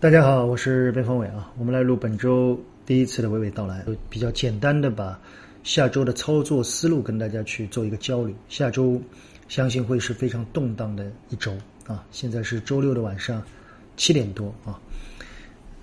[0.00, 5.18] 大家好，我是边锋伟啊，我们来录本周第一次的娓娓道来，比较简单的把
[5.62, 8.34] 下周的操作思路跟大家去做一个交流。
[8.50, 9.00] 下周
[9.48, 11.52] 相信会是非常动荡的一周
[11.86, 13.42] 啊，现在是周六的晚上
[13.96, 14.78] 七点多啊，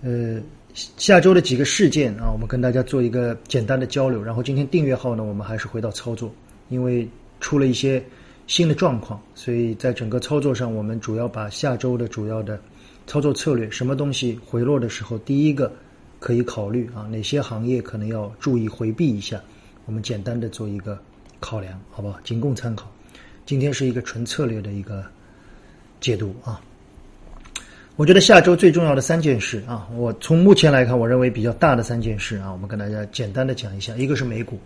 [0.03, 0.39] 呃，
[0.73, 4.21] 下周的几个事件啊，我们跟大家做一个简单的交流。
[4.21, 6.31] 然后今天订阅号呢，我们还是回到操作，
[6.69, 7.07] 因为
[7.39, 8.03] 出了一些
[8.45, 12.59] 新的状况，所以在整个操作上，我们主要把下周的主要的。
[13.07, 15.71] 操作策略，什么东西回落的时候，第一个
[16.19, 17.07] 可以考虑啊？
[17.11, 19.41] 哪些行业可能要注意回避一下？
[19.85, 20.97] 我们简单的做一个
[21.39, 22.19] 考量，好不好？
[22.23, 22.89] 仅供参考。
[23.45, 25.03] 今天是一个纯策略的一个
[25.99, 26.61] 解读啊。
[27.97, 33.95] 我觉得下周最重要的三件事啊，我从目前来看，我认为比较大的三件事啊，我们跟大家简单的讲一下。
[33.97, 34.59] 一个是美股。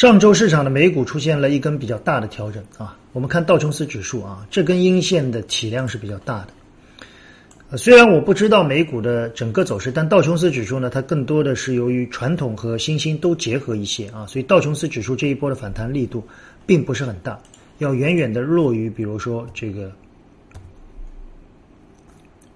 [0.00, 7.76] 上周市场的美股出现了一根比较大的调整啊，我们看道琼斯指数啊，这根阴线的体量是比较大的。
[7.76, 16.26] 虽然我不知道美股的整个走势，但道琼斯指数呢，它更多的是由于传统和新兴都结合一些啊，所以道琼斯指数这一波的反弹力度
[16.64, 17.38] 并不是很大，
[17.76, 19.92] 要远远的弱于比如说这个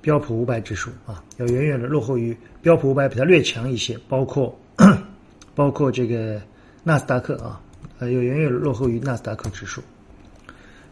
[0.01, 4.59] 标普五百指数啊，要远远的落后于标普五百，比它略强一些，包括
[5.55, 6.41] 包括这个。
[6.85, 7.59] 纳斯达克啊，
[7.99, 9.83] 呃，又远远落后于纳斯达克指数。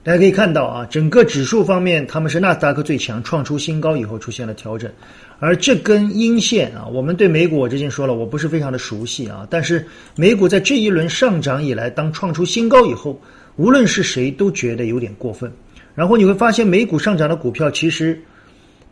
[0.02, 4.90] 大家可以看到啊，整个指数方面，他们是纳斯达克最强，创出新高以后出现了调整。
[5.38, 9.46] 而这根阴线啊，我们对美股我之前说了，我不是非常的熟悉啊。
[9.48, 13.20] 但是美股在这一轮上涨以来，当创出新高以后，
[13.56, 15.52] 无论是谁都觉得有点过分。
[15.94, 18.20] 然后你会发现，美股上涨的股票其实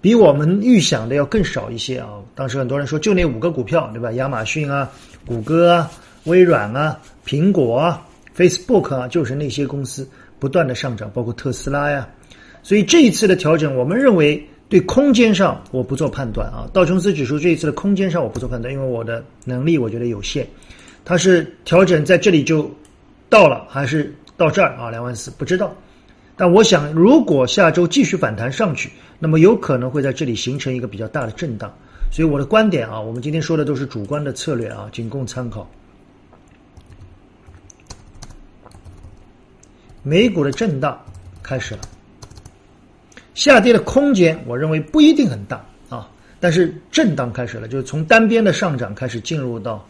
[0.00, 2.08] 比我们预想的要更少一些啊。
[2.36, 4.12] 当时很多人说，就那五个股票，对吧？
[4.12, 4.88] 亚马逊啊，
[5.26, 5.90] 谷歌啊。
[6.24, 12.08] 微软啊，苹果啊，Facebook 啊，就是那些公司不断的上涨，包括特斯拉呀。
[12.62, 16.68] 所以这一次的调整，我们认为对空间上我不做判断啊。
[16.72, 20.46] 道琼斯指数这一次的空间上我不做判断，因为我的能力我觉得有限。
[21.04, 22.70] 它是调整在这里就
[23.28, 24.90] 到了，还是到这儿啊？
[24.90, 25.74] 两万四不知道。
[26.36, 31.72] 但我想，如果下周继续反弹上去，那么有可能会在这里形成一个比较大的震荡。
[32.12, 35.68] 所以我的观点啊，我们今天说的都是主观的策略啊，仅供参考。
[40.02, 40.98] 美股的震荡
[41.42, 41.80] 开始了，
[43.34, 46.08] 下跌的空间我认为不一定很大啊，
[46.40, 49.86] 但是震荡开始了，就是从单边的上涨开始进入到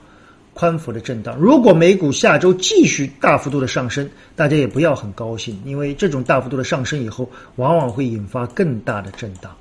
[0.52, 1.36] 宽幅的震荡。
[1.36, 9.54] 如果美股下周继续大幅度的上升，大家也不要很高兴，因为这种大幅度的上升以后，往往会引发更大的震荡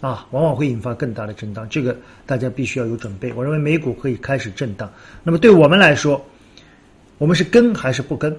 [0.00, 3.32] 啊，往往会引发更大的震荡，这个大家必须要有准备。
[3.32, 4.88] 我认为美股可以开始震荡，
[5.24, 6.24] 那么对我们来说，
[7.18, 8.34] 我们是跟还是不跟？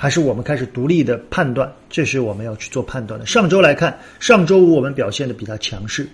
[0.00, 3.26] 还是我们开始独立的判断，这是我们要去做判断的。
[3.26, 6.08] 上周来看，上周五我们表现的比它强势，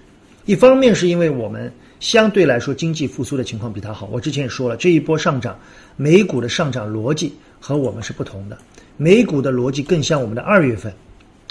[0.46, 4.08] 一方面是因为我们相对来说经济复苏的情况比它好。
[4.10, 5.54] 我之前也说了，这一波上涨，
[5.96, 7.30] 美股的上涨逻辑
[7.60, 8.56] 和我们是不同的，
[8.96, 10.90] 美股的逻辑更像我们的二月份，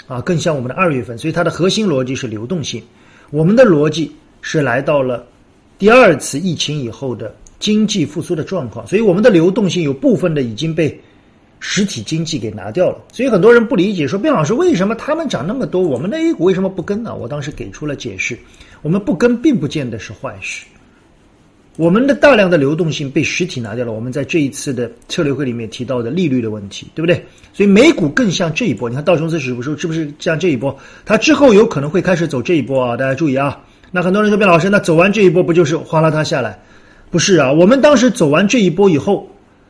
[0.08, 2.82] 啊，更像我们的二月份，所以它的核心逻辑是流动性。
[3.30, 4.10] 我们的逻辑
[4.42, 5.24] 是来到了
[5.78, 11.00] 第二次疫情以后的经济复苏的状况，所以我们的流动性有部分的已经被。
[11.60, 17.14] 实体经济给拿掉了，所以很多人不理解，说卞老师为什么他们涨那么多，我们的 A 股为什么不跟呢？
[17.14, 18.38] 我当时给出了解释，
[18.82, 20.66] 我们不跟并不见得是坏事。
[21.76, 27.24] 我们的大量的流动性被实体拿掉了，我们在这一次的策略会里面提到的利率的问题，对不对？
[27.52, 30.78] 所以美股更像这一波，你看道琼斯指数是不是像这一波？
[31.04, 33.58] 它之后有可能会开始走这一波啊，大家注意啊。
[33.90, 36.56] 那很多人说卞老师，那走完这一波不就是哗啦它下来？
[37.10, 39.26] 不是啊，我们当时走完这一波以后。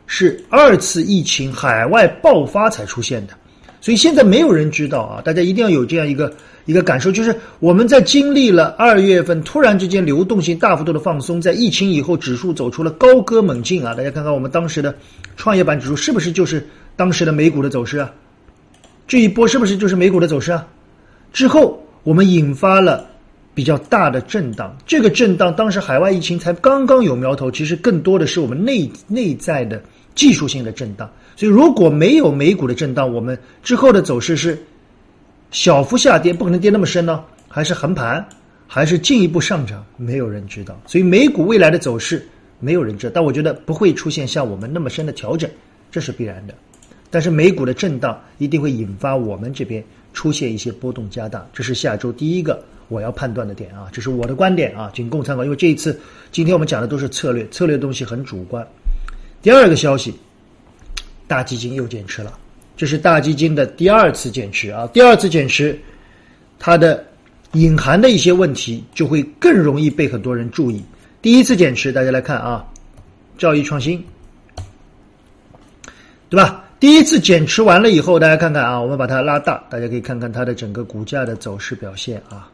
[0.07, 3.33] 是二次疫情海外爆发才出现的，
[3.81, 5.23] 所以现在没有人知道啊！
[5.23, 6.33] 大家一定要有这样一个
[6.67, 13.95] 一个感受，就是我们在经历了二月份突然之间流动性大幅度的放松，在疫情以后指数走出了高歌猛进啊！
[13.95, 14.95] 大家看看我们当时的
[15.37, 16.67] 创业板指数是不是就是
[16.97, 18.11] 当时的美股的走势啊？
[19.07, 20.67] 这一波是不是就是美股的走势啊？
[21.33, 23.07] 之后我们引发了
[23.55, 29.83] 比较大的震荡，这个震荡当时海外疫情才刚刚有苗头，其实更多的是我们内内在的。
[30.15, 34.59] 技术性的震荡，所以如果没有美股的震荡，我们之后的走势是
[35.51, 37.25] 小幅下跌，不可能跌那么深呢？
[37.49, 38.25] 还是横盘，
[38.67, 39.85] 还是进一步上涨？
[39.97, 40.81] 没有人知道。
[40.87, 42.27] 所以美股未来的走势
[42.61, 45.51] 没有人知道，但我觉得不会出现像我们那么深的调整，
[45.91, 46.55] 这是必然的。
[47.11, 55.45] 但是美股的震荡一定会引发我们这边出现一些波动加大，这是下周第一个我要判断的点啊，这是我的观点啊，仅供参考。
[55.45, 55.99] 因为这一次
[56.33, 58.67] 今天我们讲的都是策略，策略的东西很主观。
[59.45, 60.15] 第二个消息，
[61.29, 62.33] 大基金又减持了，
[62.79, 64.89] 这是大基金的第二次减持啊！
[64.91, 65.79] 第二次减持，
[66.59, 67.05] 它的
[67.53, 70.83] 隐含的一些问题就会更容易被很多人注意。
[71.21, 72.67] 第一次减持，大家来看啊，
[73.37, 74.03] 兆易创新，
[76.31, 76.65] 对吧？
[76.81, 82.51] 第一次减持完了以后，大家看看啊，我们把它拉大，大家可以看看它的整个股价的走势表现啊。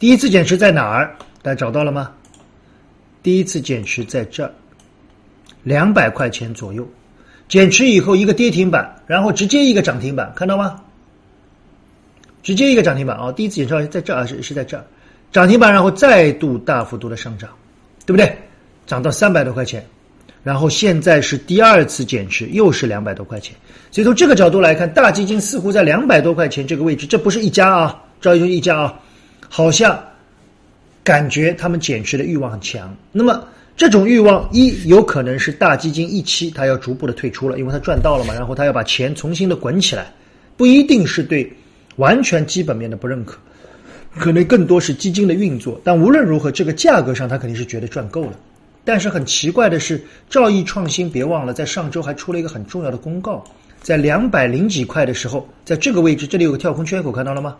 [0.00, 1.16] 第一次减持在哪儿？
[1.42, 2.10] 大家找到了吗？
[3.22, 4.52] 第一次减持在这儿，
[5.62, 6.88] 两百块钱左右。
[7.48, 10.80] 减持以后一个跌停板，然后直接一个涨停板，看到吗？
[12.42, 13.30] 直接一个涨停板啊！
[13.30, 14.82] 第一次减持在这儿是是在这儿，
[15.30, 17.50] 涨停板，然后再度大幅度的上涨，
[18.06, 18.34] 对不对？
[18.86, 19.84] 涨到三百多块钱，
[20.42, 23.54] 然后现在是第二次减持，又是两百多块钱。
[23.90, 28.94] 所以从这个角度来看，大基金似乎在两百多块钱这个位置，这不是一家啊，赵一就一家啊，
[29.50, 30.02] 好像
[31.04, 32.96] 感觉他们减持的欲望很强。
[33.12, 33.44] 那么。
[33.74, 40.12] 这种欲望一有可能是大基金一期它要逐步的退出了，因为它赚到了嘛，然后它要把钱重新的滚起来，
[40.56, 41.50] 不一定是对
[41.96, 43.38] 完全基本面的不认可，
[44.18, 45.80] 可能更多是基金的运作。
[45.82, 48.34] 但无论如何，这个价格上它肯定是觉得赚够了。
[48.84, 53.42] 但是很奇怪的是，兆易创新别忘了，在上周还出了一个很重要的公告，
[53.80, 57.56] 在两百零几块的时候，在这个位置这里有个跳空缺口，看到了吗？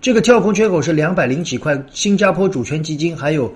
[0.00, 3.54] 这个跳空缺口是两百零几块，新加坡主权基金还有。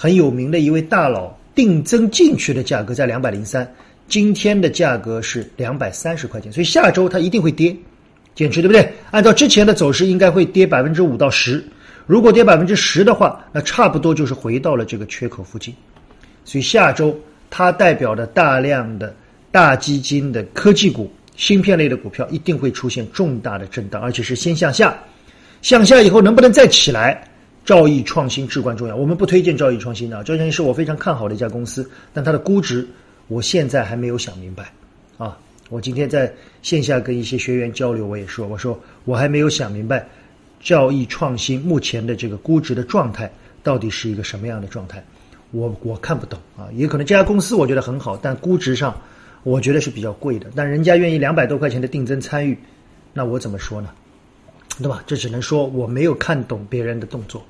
[0.00, 3.68] 很有名的一位大佬定增进去的价格在两百零三，
[4.06, 7.74] 今天的价格是两百三十块钱，所以下周它一定会跌，
[8.32, 8.92] 减持对不对？
[9.10, 11.64] 按照之前的走势，应该会跌百分之五到十。
[12.06, 15.74] 如果跌百分之十的话，那差不多就是回到了这个缺口附近。
[16.44, 17.18] 所以下周
[17.50, 19.12] 它代表的大量的
[19.50, 24.96] 大基金的科技股、芯片类的股票一定会出现重大的震荡，而且是先向下，
[25.60, 27.20] 向下以后能不能再起来？
[27.68, 30.24] 兆易创新至关重要，我们不推荐兆易创新的。
[30.24, 32.88] 兆易创新是我非常看好的一家公司，但它的估值
[33.26, 34.72] 我现在还没有想明白。
[35.18, 35.36] 啊，
[35.68, 36.32] 我今天在
[36.62, 40.08] 线下跟一些学员交流，我也说，我说我还没有想明白，
[40.60, 43.30] 兆易创新目前的这个估值的状态
[43.62, 45.04] 到底是一个什么样的状态，
[45.50, 46.68] 我我看不懂啊。
[46.72, 48.98] 也可能这家公司我觉得很好，但估值上
[49.42, 50.46] 我觉得是比较贵的。
[50.54, 52.56] 但人家愿意两百多块钱的定增参与，
[53.12, 53.90] 那我怎么说呢？
[54.80, 55.02] 对吧？
[55.06, 57.44] 这只能说我没有看懂别人的动作，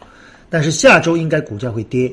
[0.49, 2.11] 但是下周应该股价会跌，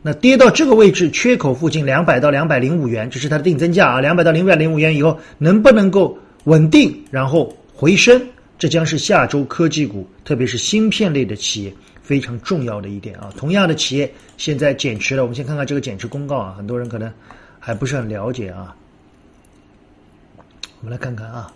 [0.00, 8.24] 那跌到这个位置缺口附近两百到两百零五元，这是它的定增价啊，两百到两百零五元以后能不能够稳定然后回升，
[8.58, 13.32] 这将是下周科技股，特别是芯片类的企业非常重要的一点啊。
[13.36, 17.12] 同样的企业现在减持了，我们先看看这个减持公告啊，很多人可能
[17.58, 18.74] 还不是很了解啊，
[20.80, 21.52] 我们来看看啊。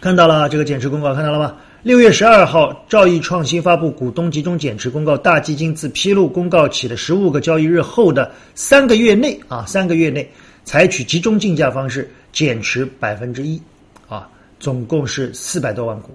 [0.00, 1.56] 看到了这个减持公告，看到了吗？
[1.82, 10.28] 六月十二号，兆易创新发布股东集中减持公告，大基金自披露公告起的十五个交易日后的三个月内啊，三个月内
[10.64, 13.60] 采取集中竞价方式减持百分之一，
[14.08, 14.28] 啊，
[14.58, 16.10] 总共是四百多万股。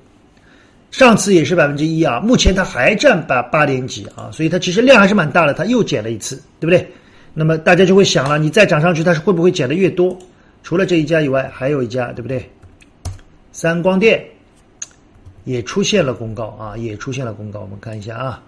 [0.92, 6.86] 上次也是百分之一啊，目前它还占八八点几啊，所以它其实量还是蛮大的，它又减了一次，对不对？
[7.34, 10.18] 那么大家就会想了，你再涨上去，它是会不会减的越多？
[10.64, 12.46] 除了这一家以外，还有一家，对不对？
[13.52, 14.24] 三光电
[15.44, 17.60] 也出现了公告啊，也出现了公告。
[17.62, 18.44] 我们看一下啊，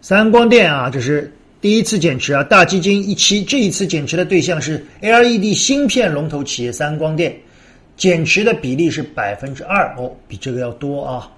[0.00, 7.36] 三光电啊，这是第一次减持啊，大基金一期，这一次减持的对象是 LED 芯片龙头企业三光电，
[7.96, 11.30] 减持的比例是百分之二哦，比这个要多啊。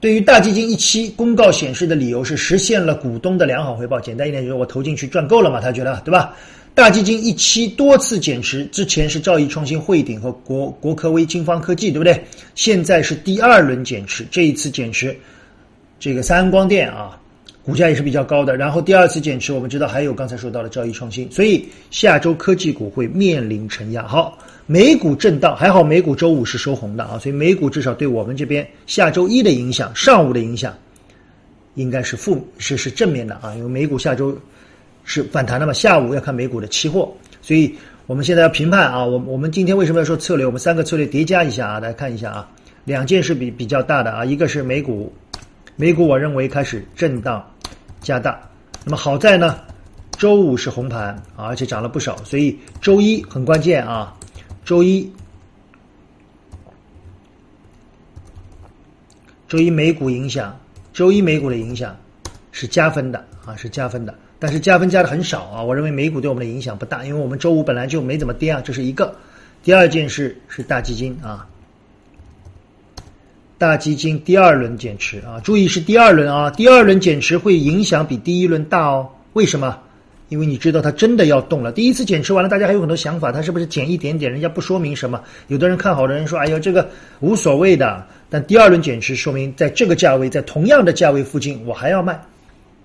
[0.00, 6.34] 对于大基金一期公告显示的理由是实现了股东的良好回报，简单一点就是我投进去赚够了嘛，他觉得对吧？
[6.74, 12.24] 大基金一期多次减持，之前是兆易创新、汇顶和国国科微、金方科技，对不对？
[12.54, 15.14] 现在是第二轮减持，这一次减持，
[16.00, 17.20] 这个三安光电啊，
[17.62, 18.56] 股价也是比较高的。
[18.56, 24.08] 然后第二次减持，我们知道还有刚才说到的兆易创新，所以下周科技股会面临承压。
[24.08, 30.74] 好，美股震荡，还好美股周五是收红的啊，所以美股至少对我们这边下周一的影响，上午的影响
[31.74, 34.34] 应该是负是是正面的啊，因为美股下周。
[35.04, 35.72] 是反弹的嘛？
[35.72, 37.74] 下午要看美股的期货，所以
[38.06, 39.04] 我们现在要评判啊。
[39.04, 40.46] 我我们今天为什么要说策略？
[40.46, 42.48] 我们三个策略叠加一下啊，大家看一下啊。
[42.84, 45.12] 两件事比比较大的啊，一个是美股，
[45.76, 47.44] 美股我认为开始震荡
[48.00, 48.40] 加大。
[48.84, 49.60] 那么好在呢，
[50.18, 54.16] 周五是红盘啊，而且涨了不少，所以周一很关键啊。
[54.64, 55.12] 周一，
[59.48, 60.58] 周一美股影响，
[60.92, 61.96] 周一美股的影响
[62.50, 64.12] 是加分的啊，是加分的。
[64.42, 69.14] 但是加分加的很少啊，我认为美股对我们的影响不大，因为我们周五本来就没怎么跌啊，这是一个。
[69.62, 71.46] 第二件事是大基金啊，
[73.56, 79.08] 大基金第二轮减持啊，注意是第二轮啊，第二轮减持会影响比第一轮大哦。
[79.34, 79.78] 为什么？
[80.28, 81.70] 因为你知道它真的要动了。
[81.70, 84.28] 第一次减持完了，大家还有很多想法，它是不是减一点点？
[84.32, 85.22] 人家不说明什么。
[85.46, 92.20] 有的人看好的人说：“哎呦，这个无所谓的。”但第二轮减持说明，在这个价位，在同样的价位附近，我还要卖，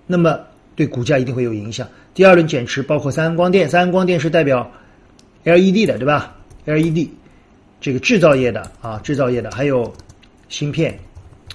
[0.06, 0.40] 那么
[0.78, 1.86] 对股价一定会有影响。
[2.14, 4.72] 第二轮减持包括三安光电，三安光电是代表
[5.44, 7.10] LED 的，对吧？LED
[7.82, 9.92] 这个制造业的啊，制造业的，还有
[10.50, 10.98] 芯片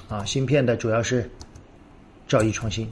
[0.08, 1.30] 啊，芯片的主要是
[2.26, 2.86] 兆易创新。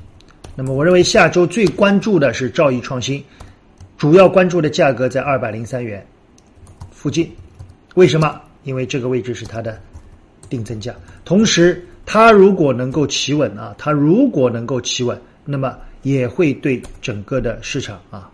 [0.54, 3.22] 那么我认为下周最关注的是兆易创新，
[3.98, 6.06] 主要关注的价格在二百零三元
[6.92, 7.28] 附近。
[7.96, 8.40] 为什么？
[8.62, 9.80] 因为这个位置是它的
[10.48, 10.94] 定增价。
[11.24, 18.30] 同时，它如果能够企稳啊，它如果能够企稳，那么也会对整个的市场啊，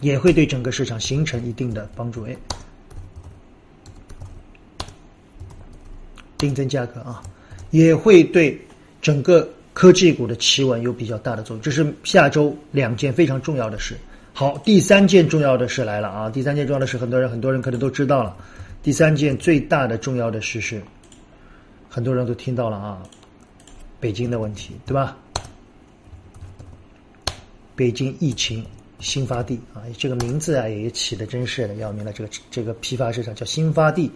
[0.00, 2.24] 也会对整个市场形成一定的帮助。
[2.24, 2.36] 哎，
[6.36, 7.22] 定增价格啊，
[7.70, 8.60] 也会对
[9.00, 9.48] 整个。
[9.74, 13.96] 科技股的企稳有比较大的作用，这是下周两件非常重要的事。
[14.34, 16.28] 好，第三件重要的事来了啊！
[16.28, 18.36] 第三件重要的事，很多人很多人可能都知道了。
[18.82, 20.82] 第三件最大的重要的事是，
[21.88, 23.00] 很多人都听到了啊，
[24.00, 25.16] 北京的问题，对吧？
[27.78, 28.64] 北京疫情
[28.98, 32.12] 新发地啊，这个名字啊也起的真是的要命了。
[32.12, 34.10] 这个这个批发市场叫新发地。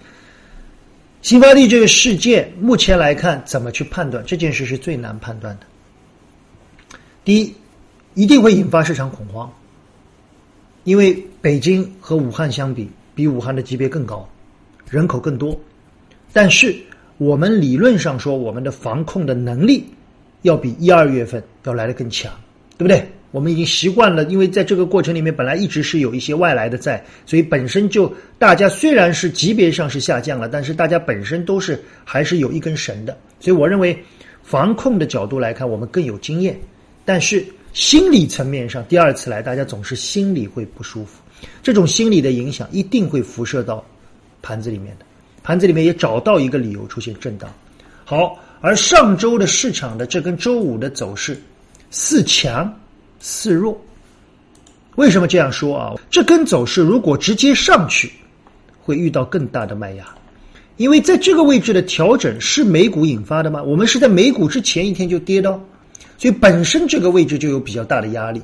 [1.21, 5.67] 新发地这个事件，目前来看，怎么去判断这件事是最难判断的。
[7.25, 7.55] 第一，
[8.15, 9.49] 一定会引发市场恐慌，
[10.83, 14.29] 因为北京和武汉相比，比武汉的级别更高，
[14.91, 15.57] 人口更多。
[16.33, 16.75] 但是，
[17.19, 19.85] 我们理论上说，我们的防控的能力
[20.43, 22.33] 要比一二月份要来的更强，
[22.77, 23.09] 对不对？
[23.33, 33.19] 我们已经习惯了，因为在这个过程里面，本来一直是有一些外来的在，所以本身就大家虽然是级别上是下降了，但是大家本身都是还是有一根绳的。
[33.41, 33.99] 所以我认为，
[34.43, 36.57] 防控的角度来看，我们更有经验。
[37.05, 41.23] 但是心理层面上，第二次来，大家总是心里会不舒服，
[41.63, 43.83] 这种心理的影响一定会辐射到
[44.43, 45.07] 盘子里面的，
[45.43, 47.51] 盘子里面也找到一个理由出现震荡。
[48.05, 51.41] 好，而上周的市场的这根周五的走势
[51.91, 52.71] 四强。
[53.25, 53.81] 示弱，
[54.97, 55.95] 为什么这样说啊？
[56.11, 58.13] 这根走势如果直接上去，
[58.83, 60.05] 会遇到更大的卖压，
[60.77, 63.63] 因为在这个位置的调整是美股引发的吗？
[63.63, 65.53] 我们是在美股之前一天就跌到，
[66.19, 68.43] 所以本身这个位置就有比较大的压力。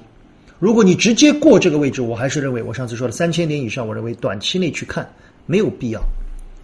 [0.60, 5.08] 如果你直接过这个位置，我还是认为我上次说的三千点以上，我认为短期内去看
[5.44, 6.00] 没有必要。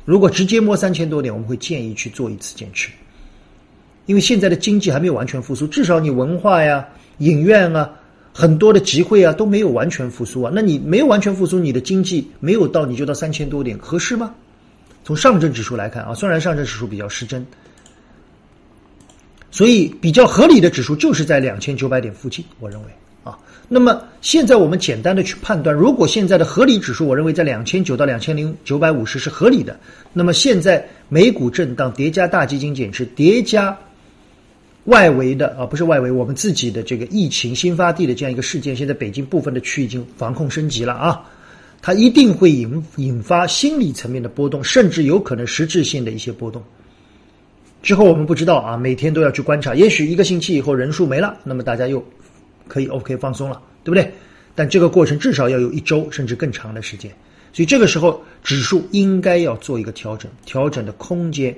[0.05, 2.91] 如果直接摸三千多点，我们会建议去做一次减持，
[4.07, 6.87] 因为现在的经济还没有完全复苏，至少你文化呀、
[7.19, 7.91] 影院啊。
[8.37, 14.35] 很多的集会啊都没有完全复苏啊，那你没有完全复苏，你的经济没有到你就到三千多点合适吗？
[15.05, 17.47] 从上证指数来看啊，虽然上证指数比较失真，
[19.53, 22.87] 所以比较合理的指数就是在两千九百点附近，我认为
[23.23, 23.39] 啊。
[23.69, 29.79] 那么现在我们简单的去判断，如果现在的合理指数，我认为在两千九到两千零九百五十是合理的，
[30.13, 33.79] 那么现在美股震荡叠加大基金减持叠加。
[34.85, 41.25] 外围的啊，不是外围，我们自己的这个疫情新发地的这样一个事件，现在北京部分的区已经防控升级了啊，
[41.81, 46.63] 它一定会引引发心理层面的波动，甚至有可能实质性的一些波动。
[47.83, 52.05] 之后我们不知道啊，每天都要去观察，也许一个星期以后人数没了，那么大家又
[52.69, 54.13] 可以 OK 放松了，对不对？
[54.55, 57.11] 但这个过程至少要有一周甚至更长的时间，
[57.53, 61.57] 所以这个时候指数应该要做一个调整，调整的空间。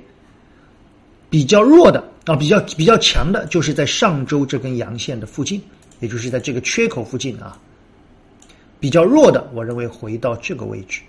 [1.29, 5.61] 比较弱的啊，比较比较强的，就是在上周这根阳线的附近，
[6.01, 7.59] 也就是在这个缺口附近啊。
[8.79, 11.01] 比较弱的，我认为回到这个位置，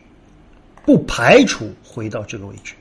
[0.86, 2.74] 不排除回到这个位置。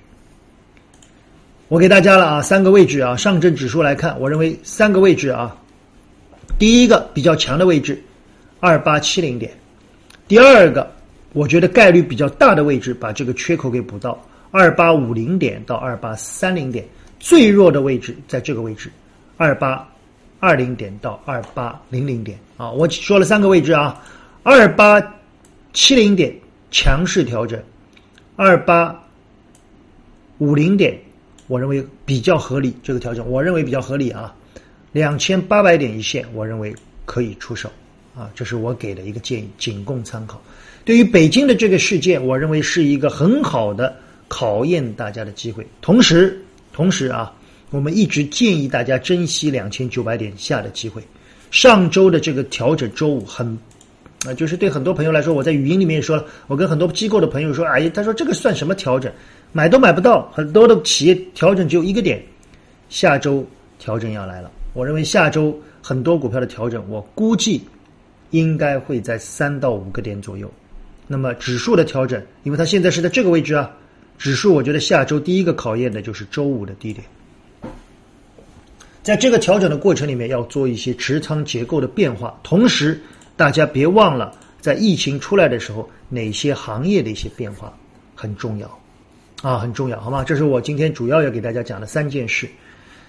[1.69, 5.57] 我给大家了啊，三个位置啊，上证指数来看，我认为三个位置啊，
[6.59, 8.01] 第一个比较强的位置，
[8.61, 9.51] 二八七零点；
[10.29, 10.89] 第二个，
[11.33, 14.17] 我觉得概率比较大的位置，把这个缺口给补到
[14.53, 16.87] 二八五零点到二八三零点。
[17.27, 18.89] 最弱的位置在这个位置，
[19.37, 19.85] 二八
[20.39, 22.39] 二零点到二八零零点。
[22.57, 24.01] 啊，我说了三个位置啊，
[24.45, 25.03] 二八
[25.73, 26.33] 七零点
[26.71, 27.61] 强势调整，
[28.37, 28.97] 二八
[30.39, 30.97] 五零点，
[31.49, 34.33] 我认为比较合理，这个调整我认为比较合理啊，
[34.93, 36.73] 两千八百点一线，我认为
[37.05, 37.69] 可以出手。
[38.15, 40.41] 啊，这是我给的一个建议，仅供参考。
[40.85, 43.97] 对于北京的这个事件，我认为是一个很好的
[44.29, 46.41] 考验大家的机会，同时。
[46.77, 47.33] 同时啊，
[47.71, 51.03] 我们一直建议大家珍惜两千九百点下的机会。
[51.51, 53.59] 上周的这个调整，周五很
[54.27, 59.11] 啊，就是对很多朋友来说，我在语音里面也说了，我跟很多机构的朋友说，哎，他说这个算什么调整，
[59.53, 60.31] 买都买不到。
[60.35, 62.23] 很多的企业调整只有一个点，
[62.91, 63.43] 下周
[63.79, 64.51] 调整要来了。
[64.75, 67.63] 我认为下周很多股票的调整，我估计
[68.33, 70.53] 应该会在三到五个点左右。
[71.07, 73.75] 那么指数的调整，因为它现在是在这个位置啊，
[74.19, 77.07] 指数我觉得下周第一个考验的就是周五的低点。
[79.03, 82.37] 在这个调整的过程里面，要做一些持仓结构的变化。
[82.43, 83.01] 同时，
[83.37, 87.73] 大家别忘了，在疫情出来的时候，哪些行业的一些变化
[88.17, 88.81] 很重要
[89.43, 90.25] 啊，很重要，好吗？
[90.25, 92.49] 这是我今天主要要给大家讲的三件事。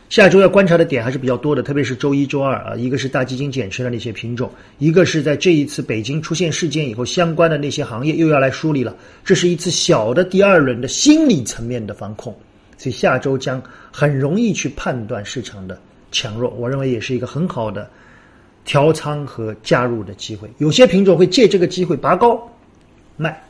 [0.10, 8.96] 下周要观察的点还是比较多的，特别是周一周二啊，一个是大基金减持的那些品种，一个是在这一次北京出现事件以后相关的那些行业又要来梳理了。
[9.26, 12.34] 这是一次小的第二轮的心理层面的防控，
[12.78, 13.62] 所以下周将
[13.92, 15.78] 很容易去判断市场的
[16.10, 16.52] 强弱。
[16.52, 17.90] 我认为也是一个很好的
[18.64, 20.50] 调仓和加入的机会。
[20.58, 22.50] 有些品种会借这个机会拔高
[23.18, 23.44] 卖，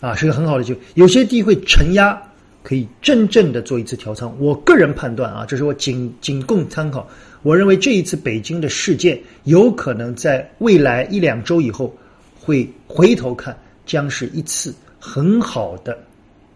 [0.00, 0.80] 啊，是个很好的机会。
[0.94, 2.18] 有些地会承压。
[2.66, 7.08] 可以真正的做一次调仓，我个人判断啊，这是我仅仅供参考。
[7.44, 11.96] 我认为这一次北京的事件有可能在未来一两周以后
[12.34, 15.96] 会回头看，将是一次很好的、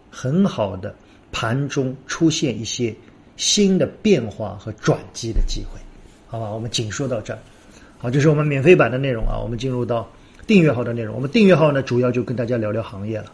[0.09, 0.93] 很好的
[1.31, 2.93] 盘中出现一些
[3.37, 5.79] 新的变化和转机的机会，
[6.27, 6.51] 好吧？
[6.51, 7.39] 我们仅说到这儿。
[7.97, 9.39] 好，这是我们免费版的内容啊。
[9.41, 10.11] 我们进入到
[10.45, 11.15] 订阅号的内容。
[11.15, 13.31] 我们订阅号呢，主要就跟大家聊聊行业了。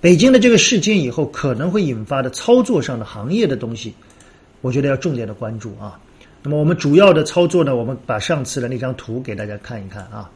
[0.00, 3.94] 北京的这个事件以后可能会引发的操作上的行业的东西，
[4.60, 5.98] 我觉得要重点的关注啊。
[6.42, 10.30] 那么我们主要的操作呢，我们把上次的那张图给大家看一看啊。